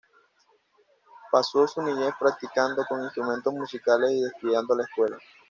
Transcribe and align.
Pasó 1.31 1.67
su 1.67 1.79
niñez 1.79 2.15
practicando 2.19 2.83
con 2.89 3.03
instrumentos 3.03 3.53
musicales 3.53 4.09
y 4.09 4.21
descuidando 4.21 4.75
la 4.75 4.81
escuela. 4.85 5.19